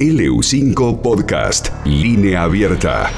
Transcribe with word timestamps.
LU5 0.00 1.02
Podcast, 1.02 1.68
línea 1.84 2.44
abierta. 2.44 3.10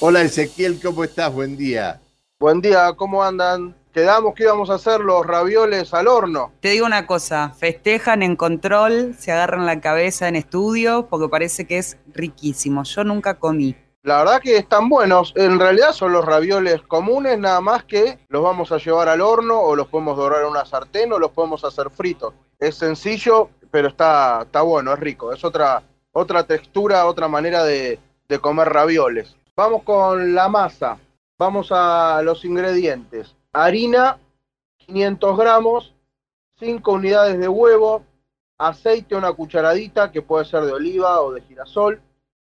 Hola 0.00 0.22
Ezequiel, 0.22 0.80
¿cómo 0.82 1.04
estás? 1.04 1.30
Buen 1.30 1.58
día. 1.58 2.00
Buen 2.40 2.62
día, 2.62 2.90
¿cómo 2.96 3.22
andan? 3.22 3.76
Quedamos 3.92 4.34
que 4.34 4.44
íbamos 4.44 4.70
a 4.70 4.76
hacer 4.76 5.00
los 5.00 5.26
ravioles 5.26 5.92
al 5.92 6.08
horno. 6.08 6.52
Te 6.60 6.70
digo 6.70 6.86
una 6.86 7.06
cosa, 7.06 7.50
festejan 7.50 8.22
en 8.22 8.34
control, 8.34 9.14
se 9.18 9.30
agarran 9.30 9.66
la 9.66 9.78
cabeza 9.82 10.26
en 10.26 10.36
estudio, 10.36 11.08
porque 11.10 11.28
parece 11.28 11.66
que 11.66 11.76
es 11.76 11.98
riquísimo. 12.14 12.84
Yo 12.84 13.04
nunca 13.04 13.38
comí. 13.38 13.76
La 14.04 14.18
verdad 14.18 14.40
que 14.40 14.56
están 14.56 14.88
buenos. 14.88 15.32
En 15.36 15.60
realidad 15.60 15.92
son 15.92 16.12
los 16.12 16.24
ravioles 16.24 16.82
comunes, 16.82 17.38
nada 17.38 17.60
más 17.60 17.84
que 17.84 18.18
los 18.28 18.42
vamos 18.42 18.72
a 18.72 18.78
llevar 18.78 19.08
al 19.08 19.20
horno 19.20 19.60
o 19.60 19.76
los 19.76 19.86
podemos 19.86 20.16
dorar 20.16 20.42
en 20.42 20.48
una 20.48 20.64
sartén 20.64 21.12
o 21.12 21.20
los 21.20 21.30
podemos 21.30 21.64
hacer 21.64 21.88
fritos. 21.88 22.34
Es 22.58 22.74
sencillo, 22.74 23.50
pero 23.70 23.86
está, 23.86 24.42
está 24.42 24.62
bueno, 24.62 24.92
es 24.92 24.98
rico. 24.98 25.32
Es 25.32 25.44
otra, 25.44 25.84
otra 26.10 26.44
textura, 26.44 27.06
otra 27.06 27.28
manera 27.28 27.62
de, 27.62 28.00
de 28.28 28.38
comer 28.40 28.70
ravioles. 28.70 29.36
Vamos 29.54 29.84
con 29.84 30.34
la 30.34 30.48
masa. 30.48 30.98
Vamos 31.38 31.68
a 31.70 32.22
los 32.24 32.44
ingredientes. 32.44 33.36
Harina, 33.52 34.18
500 34.78 35.38
gramos, 35.38 35.94
5 36.58 36.90
unidades 36.90 37.38
de 37.38 37.48
huevo, 37.48 38.02
aceite 38.58 39.14
una 39.14 39.32
cucharadita, 39.32 40.10
que 40.10 40.22
puede 40.22 40.44
ser 40.44 40.64
de 40.64 40.72
oliva 40.72 41.20
o 41.20 41.32
de 41.32 41.42
girasol, 41.42 42.02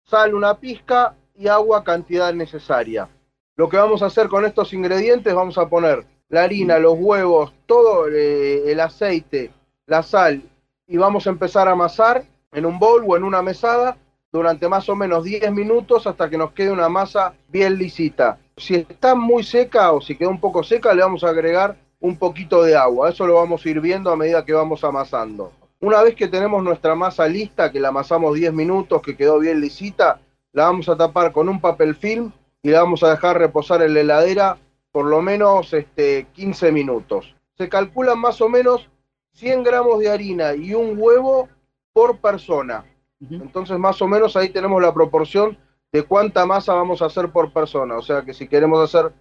sal 0.05 0.35
una 0.35 0.59
pizca 0.59 1.15
y 1.39 1.47
agua 1.47 1.85
cantidad 1.85 2.35
necesaria. 2.35 3.09
Lo 3.57 3.69
que 3.69 3.77
vamos 3.77 4.03
a 4.03 4.07
hacer 4.07 4.29
con 4.29 4.45
estos 4.45 4.73
ingredientes, 4.73 5.33
vamos 5.33 5.57
a 5.57 5.69
poner 5.69 6.05
la 6.29 6.43
harina, 6.43 6.79
los 6.79 6.95
huevos, 6.99 7.53
todo 7.67 8.09
eh, 8.09 8.71
el 8.71 8.81
aceite, 8.81 9.53
la 9.87 10.03
sal 10.03 10.43
y 10.87 10.97
vamos 10.97 11.27
a 11.27 11.31
empezar 11.31 11.69
a 11.69 11.73
amasar 11.73 12.25
en 12.53 12.67
un 12.67 12.79
bowl 12.79 13.05
o 13.07 13.17
en 13.17 13.25
una 13.25 13.41
mesada 13.41 13.97
durante 14.33 14.69
más 14.69 14.89
o 14.89 14.97
menos 14.97 15.25
10 15.25 15.53
minutos 15.53 16.07
hasta 16.07 16.29
que 16.29 16.37
nos 16.37 16.53
quede 16.53 16.73
una 16.73 16.89
masa 16.89 17.35
bien 17.49 17.79
lisita. 17.79 18.39
Si 18.57 18.75
está 18.75 19.15
muy 19.15 19.45
seca 19.45 19.93
o 19.93 20.01
si 20.01 20.17
queda 20.17 20.29
un 20.29 20.41
poco 20.41 20.63
seca, 20.63 20.93
le 20.93 21.03
vamos 21.03 21.25
a 21.25 21.31
agregar 21.31 21.77
un 22.01 22.17
poquito 22.17 22.63
de 22.63 22.77
agua. 22.77 23.11
Eso 23.11 23.27
lo 23.27 23.35
vamos 23.35 23.65
a 23.65 23.69
ir 23.69 23.81
viendo 23.81 24.11
a 24.11 24.17
medida 24.17 24.45
que 24.45 24.53
vamos 24.53 24.83
amasando. 24.85 25.53
Una 25.81 26.03
vez 26.03 26.17
que 26.17 26.27
tenemos 26.27 26.63
nuestra 26.63 26.95
masa 26.95 27.29
lista, 27.29 27.71
que 27.71 27.81
la 27.81 27.89
amasamos 27.89 28.35
10 28.35 28.53
minutos, 28.53 29.01
que 29.01 29.17
quedó 29.17 29.39
bien 29.39 29.61
lisita, 29.61 30.21
la 30.53 30.65
vamos 30.65 30.89
a 30.89 30.97
tapar 30.97 31.33
con 31.33 31.49
un 31.49 31.61
papel 31.61 31.95
film 31.95 32.33
y 32.63 32.71
la 32.71 32.81
vamos 32.81 33.03
a 33.03 33.11
dejar 33.11 33.39
reposar 33.39 33.83
en 33.83 33.95
la 33.95 34.01
heladera 34.01 34.59
por 34.93 35.07
lo 35.07 35.23
menos 35.23 35.73
este, 35.73 36.27
15 36.33 36.73
minutos. 36.73 37.35
Se 37.57 37.69
calculan 37.69 38.19
más 38.19 38.41
o 38.41 38.49
menos 38.49 38.89
100 39.33 39.63
gramos 39.63 40.01
de 40.01 40.11
harina 40.11 40.55
y 40.55 40.75
un 40.75 40.95
huevo 40.97 41.49
por 41.93 42.19
persona. 42.19 42.85
Entonces 43.31 43.79
más 43.79 44.01
o 44.01 44.09
menos 44.09 44.37
ahí 44.37 44.49
tenemos 44.49 44.81
la 44.81 44.95
proporción 44.95 45.59
de 45.93 46.03
cuánta 46.03 46.47
masa 46.47 46.75
vamos 46.75 47.03
a 47.03 47.07
hacer 47.07 47.31
por 47.31 47.53
persona. 47.53 47.97
O 47.97 48.03
sea 48.03 48.23
que 48.23 48.35
si 48.35 48.49
queremos 48.49 48.83
hacer 48.83 49.13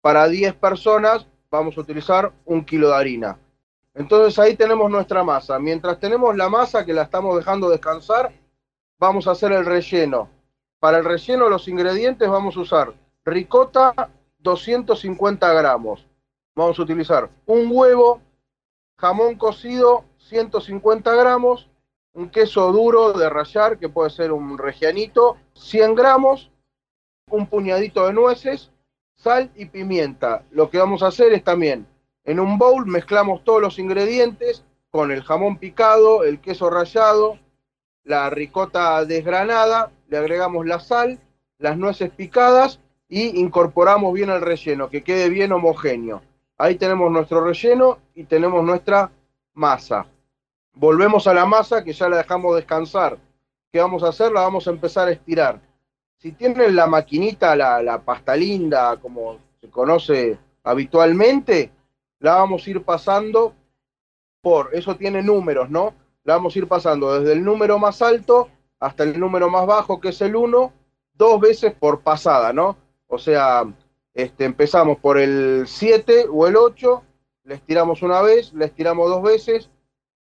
para 0.00 0.28
10 0.28 0.54
personas, 0.54 1.26
vamos 1.50 1.76
a 1.76 1.80
utilizar 1.80 2.32
un 2.44 2.64
kilo 2.64 2.88
de 2.88 2.94
harina. 2.94 3.38
Entonces 3.94 4.38
ahí 4.38 4.56
tenemos 4.56 4.90
nuestra 4.90 5.24
masa. 5.24 5.58
Mientras 5.58 5.98
tenemos 5.98 6.36
la 6.36 6.48
masa 6.48 6.84
que 6.84 6.92
la 6.92 7.02
estamos 7.02 7.36
dejando 7.36 7.68
descansar, 7.70 8.32
vamos 8.98 9.26
a 9.26 9.32
hacer 9.32 9.52
el 9.52 9.64
relleno. 9.64 10.28
Para 10.80 10.96
el 10.96 11.04
relleno 11.04 11.50
los 11.50 11.68
ingredientes 11.68 12.26
vamos 12.26 12.56
a 12.56 12.60
usar 12.60 12.94
ricota 13.26 14.10
250 14.38 15.52
gramos. 15.52 16.06
Vamos 16.56 16.78
a 16.78 16.82
utilizar 16.82 17.28
un 17.44 17.68
huevo, 17.70 18.22
jamón 18.96 19.36
cocido 19.36 20.06
150 20.16 21.14
gramos, 21.14 21.68
un 22.14 22.30
queso 22.30 22.72
duro 22.72 23.12
de 23.12 23.28
rallar, 23.28 23.78
que 23.78 23.90
puede 23.90 24.08
ser 24.08 24.32
un 24.32 24.56
regianito, 24.56 25.36
100 25.52 25.94
gramos, 25.94 26.50
un 27.28 27.46
puñadito 27.46 28.06
de 28.06 28.14
nueces, 28.14 28.70
sal 29.16 29.50
y 29.54 29.66
pimienta. 29.66 30.44
Lo 30.50 30.70
que 30.70 30.78
vamos 30.78 31.02
a 31.02 31.08
hacer 31.08 31.34
es 31.34 31.44
también, 31.44 31.86
en 32.24 32.40
un 32.40 32.56
bowl 32.56 32.86
mezclamos 32.86 33.44
todos 33.44 33.60
los 33.60 33.78
ingredientes 33.78 34.64
con 34.90 35.12
el 35.12 35.22
jamón 35.24 35.58
picado, 35.58 36.24
el 36.24 36.40
queso 36.40 36.70
rallado, 36.70 37.38
la 38.02 38.30
ricota 38.30 39.04
desgranada, 39.04 39.92
le 40.10 40.18
agregamos 40.18 40.66
la 40.66 40.80
sal, 40.80 41.18
las 41.58 41.78
nueces 41.78 42.10
picadas 42.10 42.80
y 43.08 43.40
incorporamos 43.40 44.12
bien 44.12 44.28
el 44.30 44.40
relleno, 44.40 44.90
que 44.90 45.02
quede 45.02 45.30
bien 45.30 45.52
homogéneo. 45.52 46.20
Ahí 46.58 46.74
tenemos 46.74 47.10
nuestro 47.10 47.42
relleno 47.42 47.98
y 48.14 48.24
tenemos 48.24 48.64
nuestra 48.64 49.10
masa. 49.54 50.06
Volvemos 50.74 51.26
a 51.26 51.34
la 51.34 51.46
masa 51.46 51.84
que 51.84 51.92
ya 51.92 52.08
la 52.08 52.18
dejamos 52.18 52.56
descansar. 52.56 53.18
¿Qué 53.72 53.80
vamos 53.80 54.02
a 54.02 54.08
hacer? 54.08 54.32
La 54.32 54.40
vamos 54.40 54.66
a 54.66 54.70
empezar 54.70 55.08
a 55.08 55.12
estirar. 55.12 55.60
Si 56.18 56.32
tienen 56.32 56.74
la 56.74 56.86
maquinita, 56.86 57.54
la, 57.54 57.80
la 57.80 58.00
pasta 58.00 58.34
linda, 58.34 58.96
como 58.96 59.38
se 59.60 59.70
conoce 59.70 60.38
habitualmente, 60.64 61.70
la 62.18 62.34
vamos 62.34 62.66
a 62.66 62.70
ir 62.70 62.82
pasando 62.82 63.54
por, 64.42 64.70
eso 64.74 64.96
tiene 64.96 65.22
números, 65.22 65.70
¿no? 65.70 65.94
La 66.24 66.34
vamos 66.34 66.54
a 66.54 66.58
ir 66.58 66.66
pasando 66.66 67.18
desde 67.18 67.32
el 67.32 67.44
número 67.44 67.78
más 67.78 68.02
alto 68.02 68.48
hasta 68.80 69.04
el 69.04 69.20
número 69.20 69.50
más 69.50 69.66
bajo, 69.66 70.00
que 70.00 70.08
es 70.08 70.20
el 70.22 70.34
1, 70.34 70.72
dos 71.14 71.40
veces 71.40 71.74
por 71.74 72.00
pasada, 72.00 72.52
¿no? 72.52 72.76
O 73.06 73.18
sea, 73.18 73.64
este, 74.14 74.46
empezamos 74.46 74.98
por 74.98 75.18
el 75.18 75.64
7 75.66 76.26
o 76.32 76.46
el 76.46 76.56
8, 76.56 77.02
le 77.44 77.54
estiramos 77.54 78.02
una 78.02 78.22
vez, 78.22 78.52
le 78.54 78.64
estiramos 78.64 79.08
dos 79.08 79.22
veces, 79.22 79.70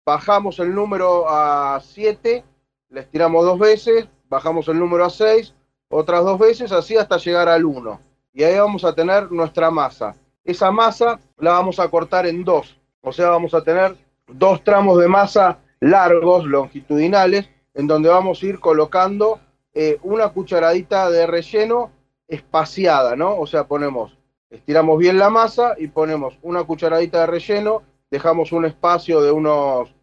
bajamos 0.05 0.59
el 0.59 0.75
número 0.75 1.25
a 1.29 1.79
7, 1.81 2.43
le 2.89 2.99
estiramos 2.99 3.45
dos 3.45 3.57
veces, 3.57 4.07
bajamos 4.29 4.67
el 4.67 4.77
número 4.77 5.05
a 5.05 5.09
6, 5.09 5.53
otras 5.89 6.23
dos 6.25 6.37
veces, 6.37 6.71
así 6.71 6.97
hasta 6.97 7.17
llegar 7.17 7.47
al 7.47 7.65
1. 7.65 7.99
Y 8.33 8.43
ahí 8.43 8.57
vamos 8.57 8.83
a 8.83 8.93
tener 8.93 9.31
nuestra 9.31 9.71
masa. 9.71 10.15
Esa 10.43 10.71
masa 10.71 11.19
la 11.37 11.51
vamos 11.51 11.79
a 11.79 11.87
cortar 11.87 12.25
en 12.25 12.43
dos, 12.43 12.77
o 13.01 13.13
sea, 13.13 13.29
vamos 13.29 13.53
a 13.53 13.63
tener 13.63 13.95
dos 14.27 14.63
tramos 14.63 14.99
de 14.99 15.07
masa 15.07 15.59
largos, 15.79 16.45
longitudinales, 16.45 17.49
en 17.73 17.87
donde 17.87 18.09
vamos 18.09 18.41
a 18.41 18.45
ir 18.45 18.59
colocando 18.59 19.39
eh, 19.73 19.99
una 20.03 20.29
cucharadita 20.29 21.09
de 21.09 21.25
relleno 21.25 21.91
espaciada, 22.27 23.15
¿no? 23.15 23.37
O 23.37 23.47
sea, 23.47 23.65
ponemos, 23.65 24.17
estiramos 24.49 24.97
bien 24.99 25.17
la 25.17 25.29
masa 25.29 25.75
y 25.77 25.87
ponemos 25.87 26.37
una 26.41 26.63
cucharadita 26.63 27.21
de 27.21 27.27
relleno, 27.27 27.81
dejamos 28.11 28.51
un 28.51 28.65
espacio 28.65 29.21
de 29.21 29.31
unos 29.31 29.93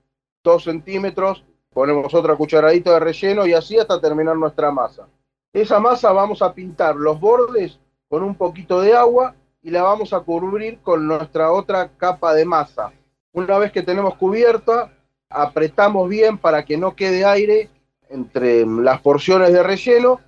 2 0.43 0.65
centímetros, 0.65 1.45
ponemos 1.73 2.13
otra 2.15 2.37
cucharadita 2.37 2.95
de 2.95 3.01
relleno 3.01 3.47
y 3.47 3.53
así 3.53 3.79
hasta 3.79 4.01
terminar 4.01 4.37
nuestra 4.37 4.71
masa. 4.71 5.07
Esa 5.53 5.81
masa 5.81 6.13
vamos 6.13 6.43
a 6.43 6.53
pintar 6.53 6.97
los 6.97 7.21
bordes 7.21 7.79
con 8.09 8.23
un 8.23 8.35
poquito 8.35 8.81
de 8.81 8.95
agua 8.95 9.35
y 9.63 9.71
la 9.71 9.83
vamos 9.83 10.13
a 10.13 10.21
cubrir 10.21 10.81
con 10.81 11.07
nuestra 11.07 11.53
otra 11.53 11.89
capa 11.97 12.35
de 12.35 12.45
masa. 12.45 12.93
Una 13.33 13.59
vez 13.59 13.71
que 13.71 13.83
tenemos 13.83 14.17
cubierta, 14.17 14.93
apretamos 15.31 16.09
bien 16.09 16.37
para 16.37 16.65
que 16.65 16.77
no 16.77 16.97
quede 16.97 17.25
aire 17.25 17.71
entre 18.09 18.67
las 18.67 19.01
porciones 19.01 19.53
de 19.53 19.63
relleno 19.63 20.21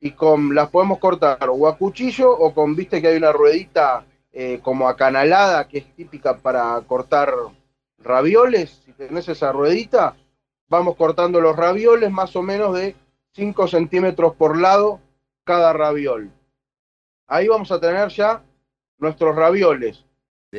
y 0.00 0.10
con 0.10 0.54
las 0.54 0.68
podemos 0.68 0.98
cortar 0.98 1.48
o 1.50 1.68
a 1.68 1.78
cuchillo 1.78 2.30
o 2.30 2.52
con, 2.52 2.74
viste 2.74 3.00
que 3.00 3.08
hay 3.08 3.16
una 3.16 3.32
ruedita 3.32 4.04
eh, 4.32 4.60
como 4.62 4.88
acanalada 4.88 5.66
que 5.68 5.78
es 5.78 5.94
típica 5.94 6.36
para 6.36 6.80
cortar 6.82 7.32
ravioles, 7.98 8.82
si 8.84 8.92
tenés 8.92 9.28
esa 9.28 9.52
ruedita, 9.52 10.16
vamos 10.68 10.96
cortando 10.96 11.40
los 11.40 11.56
ravioles 11.56 12.10
más 12.10 12.34
o 12.36 12.42
menos 12.42 12.74
de 12.74 12.94
5 13.32 13.68
centímetros 13.68 14.34
por 14.34 14.58
lado 14.58 15.00
cada 15.44 15.72
raviol. 15.72 16.30
Ahí 17.26 17.48
vamos 17.48 17.70
a 17.72 17.80
tener 17.80 18.08
ya 18.08 18.42
nuestros 18.98 19.34
ravioles. 19.34 20.04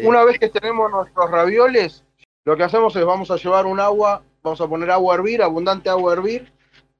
Una 0.04 0.24
vez 0.24 0.38
que 0.40 0.50
tenemos 0.50 0.92
nuestros 0.92 1.31
ravioles, 1.31 2.04
lo 2.45 2.57
que 2.57 2.63
hacemos 2.63 2.95
es 2.95 3.05
vamos 3.05 3.31
a 3.31 3.35
llevar 3.35 3.66
un 3.66 3.79
agua, 3.79 4.23
vamos 4.41 4.61
a 4.61 4.67
poner 4.67 4.91
agua 4.91 5.13
a 5.13 5.17
hervir, 5.17 5.41
abundante 5.41 5.89
agua 5.89 6.11
a 6.11 6.16
hervir, 6.16 6.51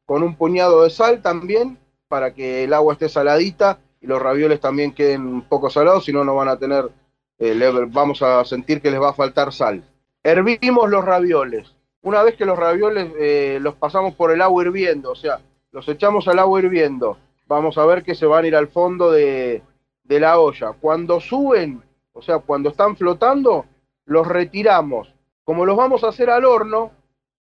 con 0.06 0.24
un 0.24 0.36
puñado 0.36 0.84
de 0.84 0.90
sal 0.90 1.22
también, 1.22 1.78
para 2.08 2.34
que 2.34 2.64
el 2.64 2.74
agua 2.74 2.94
esté 2.94 3.10
saladita 3.10 3.80
y 4.02 4.08
los 4.08 4.22
ravioles 4.22 4.60
también 4.60 4.94
queden 4.94 5.26
un 5.26 5.42
poco 5.44 5.70
salados, 5.70 6.06
si 6.06 6.14
no, 6.14 6.24
no 6.24 6.36
van 6.36 6.50
a 6.50 6.58
tener, 6.58 6.90
eh, 7.38 7.88
vamos 7.90 8.22
a 8.22 8.44
sentir 8.46 8.82
que 8.82 8.92
les 8.92 9.02
va 9.02 9.10
a 9.10 9.14
faltar 9.14 9.54
sal. 9.54 9.84
Hervimos 10.24 10.90
los 10.90 11.06
ravioles. 11.06 11.76
Una 12.02 12.24
vez 12.24 12.36
que 12.36 12.46
los 12.46 12.58
ravioles 12.58 13.12
eh, 13.20 13.60
los 13.62 13.76
pasamos 13.76 14.16
por 14.16 14.32
el 14.32 14.42
agua 14.42 14.64
hirviendo, 14.64 15.12
o 15.12 15.16
sea, 15.16 15.40
los 15.72 15.88
echamos 15.88 16.28
al 16.28 16.40
agua 16.40 16.60
hirviendo, 16.60 17.18
vamos 17.48 17.78
a 17.78 17.86
ver 17.86 18.04
que 18.04 18.16
se 18.16 18.26
van 18.26 18.46
a 18.46 18.48
ir 18.48 18.56
al 18.56 18.68
fondo 18.68 19.12
de 19.12 19.62
la 20.08 20.40
olla. 20.40 20.74
Cuando 20.74 21.20
suben, 21.20 21.84
o 22.14 22.22
sea, 22.22 22.40
cuando 22.40 22.70
están 22.70 22.98
flotando, 22.98 23.66
los 24.06 24.28
retiramos. 24.28 25.14
Como 25.50 25.66
los 25.66 25.76
vamos 25.76 26.04
a 26.04 26.10
hacer 26.10 26.30
al 26.30 26.46
horno, 26.46 26.92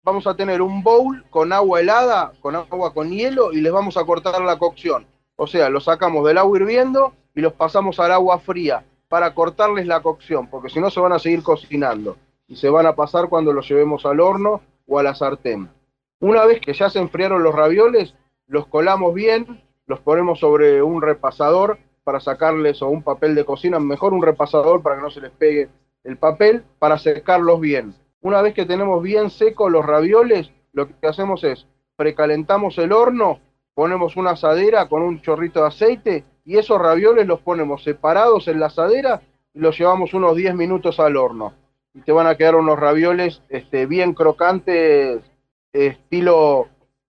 vamos 0.02 0.26
a 0.26 0.36
tener 0.36 0.60
un 0.60 0.82
bowl 0.82 1.24
con 1.30 1.50
agua 1.50 1.80
helada, 1.80 2.30
con 2.40 2.54
agua 2.54 2.92
con 2.92 3.08
hielo 3.08 3.54
y 3.54 3.62
les 3.62 3.72
vamos 3.72 3.96
a 3.96 4.04
cortar 4.04 4.38
la 4.42 4.58
cocción. 4.58 5.06
O 5.34 5.46
sea, 5.46 5.70
los 5.70 5.84
sacamos 5.84 6.26
del 6.26 6.36
agua 6.36 6.58
hirviendo 6.58 7.14
y 7.34 7.40
los 7.40 7.54
pasamos 7.54 7.98
al 7.98 8.12
agua 8.12 8.38
fría 8.38 8.84
para 9.08 9.32
cortarles 9.32 9.86
la 9.86 10.02
cocción, 10.02 10.46
porque 10.50 10.68
si 10.68 10.78
no 10.78 10.90
se 10.90 11.00
van 11.00 11.14
a 11.14 11.18
seguir 11.18 11.42
cocinando 11.42 12.18
y 12.46 12.56
se 12.56 12.68
van 12.68 12.84
a 12.84 12.94
pasar 12.94 13.30
cuando 13.30 13.54
los 13.54 13.66
llevemos 13.66 14.04
al 14.04 14.20
horno 14.20 14.60
o 14.86 14.98
a 14.98 15.02
la 15.02 15.14
sartén. 15.14 15.70
Una 16.20 16.44
vez 16.44 16.60
que 16.60 16.74
ya 16.74 16.90
se 16.90 16.98
enfriaron 16.98 17.42
los 17.42 17.54
ravioles, 17.54 18.14
los 18.46 18.66
colamos 18.66 19.14
bien, 19.14 19.64
los 19.86 20.00
ponemos 20.00 20.40
sobre 20.40 20.82
un 20.82 21.00
repasador 21.00 21.78
para 22.04 22.20
sacarles 22.20 22.82
o 22.82 22.88
un 22.88 23.02
papel 23.02 23.34
de 23.34 23.46
cocina, 23.46 23.80
mejor 23.80 24.12
un 24.12 24.22
repasador 24.22 24.82
para 24.82 24.96
que 24.96 25.02
no 25.02 25.10
se 25.10 25.22
les 25.22 25.30
pegue 25.30 25.70
el 26.06 26.16
papel, 26.16 26.64
para 26.78 26.98
secarlos 26.98 27.60
bien. 27.60 27.94
Una 28.20 28.40
vez 28.40 28.54
que 28.54 28.64
tenemos 28.64 29.02
bien 29.02 29.30
secos 29.30 29.70
los 29.70 29.84
ravioles, 29.84 30.50
lo 30.72 30.88
que 30.88 31.06
hacemos 31.06 31.44
es 31.44 31.66
precalentamos 31.96 32.78
el 32.78 32.92
horno, 32.92 33.40
ponemos 33.74 34.16
una 34.16 34.32
asadera 34.32 34.88
con 34.88 35.02
un 35.02 35.20
chorrito 35.20 35.60
de 35.60 35.66
aceite 35.66 36.24
y 36.44 36.58
esos 36.58 36.80
ravioles 36.80 37.26
los 37.26 37.40
ponemos 37.40 37.82
separados 37.82 38.48
en 38.48 38.60
la 38.60 38.66
asadera 38.66 39.22
y 39.52 39.60
los 39.60 39.78
llevamos 39.78 40.14
unos 40.14 40.36
10 40.36 40.54
minutos 40.54 41.00
al 41.00 41.16
horno. 41.16 41.54
Y 41.94 42.00
te 42.02 42.12
van 42.12 42.26
a 42.26 42.36
quedar 42.36 42.54
unos 42.54 42.78
ravioles 42.78 43.42
este, 43.48 43.86
bien 43.86 44.12
crocantes, 44.12 45.22
estilo 45.72 46.68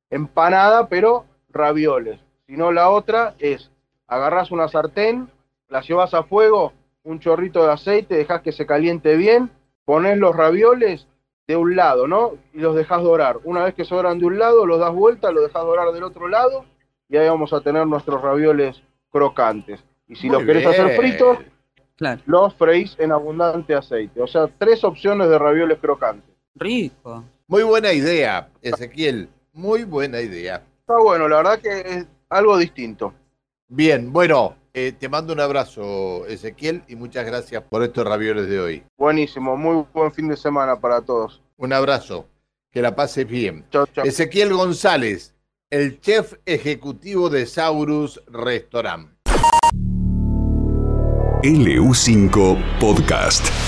empanada, 0.09 0.87
pero 0.87 1.25
ravioles. 1.49 2.19
Si 2.47 2.55
no, 2.55 2.71
la 2.71 2.89
otra 2.89 3.35
es, 3.39 3.69
agarras 4.07 4.51
una 4.51 4.69
sartén, 4.69 5.29
la 5.67 5.81
llevas 5.81 6.13
a 6.13 6.23
fuego, 6.23 6.73
un 7.07 7.19
chorrito 7.19 7.63
de 7.63 7.71
aceite, 7.71 8.15
dejas 8.15 8.41
que 8.41 8.51
se 8.51 8.65
caliente 8.65 9.15
bien, 9.15 9.49
pones 9.85 10.17
los 10.17 10.35
ravioles 10.35 11.07
de 11.47 11.55
un 11.55 11.75
lado, 11.77 12.07
¿no? 12.07 12.33
Y 12.53 12.59
los 12.59 12.75
dejas 12.75 13.01
dorar. 13.01 13.37
Una 13.45 13.63
vez 13.63 13.73
que 13.73 13.85
se 13.85 13.95
doran 13.95 14.19
de 14.19 14.25
un 14.25 14.37
lado, 14.37 14.65
los 14.65 14.79
das 14.79 14.93
vuelta, 14.93 15.31
los 15.31 15.43
dejas 15.43 15.63
dorar 15.63 15.93
del 15.93 16.03
otro 16.03 16.27
lado 16.27 16.65
y 17.09 17.15
ahí 17.15 17.29
vamos 17.29 17.53
a 17.53 17.61
tener 17.61 17.87
nuestros 17.87 18.21
ravioles 18.21 18.81
crocantes. 19.09 19.81
Y 20.09 20.15
si 20.15 20.27
los 20.27 20.43
querés 20.43 20.65
hacer 20.65 20.97
fritos, 20.97 21.37
los 22.25 22.53
freís 22.55 22.95
en 22.99 23.13
abundante 23.13 23.73
aceite. 23.73 24.21
O 24.21 24.27
sea, 24.27 24.47
tres 24.57 24.83
opciones 24.83 25.29
de 25.29 25.39
ravioles 25.39 25.79
crocantes. 25.79 26.35
Rico. 26.55 27.23
Muy 27.47 27.63
buena 27.63 27.93
idea, 27.93 28.49
Ezequiel. 28.61 29.29
Muy 29.53 29.85
buena 29.85 30.19
idea. 30.19 30.61
Está 30.81 30.97
bueno, 31.01 31.29
la 31.29 31.37
verdad 31.37 31.59
que 31.59 31.79
es 31.79 32.07
algo 32.29 32.57
distinto. 32.57 33.13
Bien, 33.69 34.11
bueno, 34.11 34.55
eh, 34.79 34.91
te 34.91 35.09
mando 35.09 35.33
un 35.33 35.39
abrazo, 35.39 36.27
Ezequiel, 36.27 36.83
y 36.87 36.95
muchas 36.95 37.25
gracias 37.25 37.63
por 37.63 37.81
estos 37.81 38.05
ravioles 38.05 38.47
de 38.47 38.59
hoy. 38.59 38.83
Buenísimo, 38.95 39.57
muy 39.57 39.83
buen 39.91 40.11
fin 40.11 40.27
de 40.27 40.37
semana 40.37 40.79
para 40.79 41.01
todos. 41.01 41.41
Un 41.57 41.73
abrazo, 41.73 42.27
que 42.71 42.83
la 42.83 42.95
pases 42.95 43.27
bien. 43.27 43.65
Ezequiel 44.03 44.53
González, 44.53 45.33
el 45.71 45.99
chef 45.99 46.35
ejecutivo 46.45 47.31
de 47.31 47.47
Saurus 47.47 48.21
Restaurant. 48.27 49.09
LU5 51.41 52.79
Podcast. 52.79 53.66